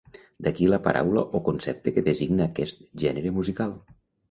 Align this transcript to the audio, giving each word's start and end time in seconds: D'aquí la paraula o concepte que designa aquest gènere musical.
D'aquí 0.45 0.69
la 0.71 0.79
paraula 0.87 1.25
o 1.41 1.43
concepte 1.51 1.95
que 1.99 2.05
designa 2.09 2.49
aquest 2.53 2.83
gènere 3.07 3.37
musical. 3.39 3.79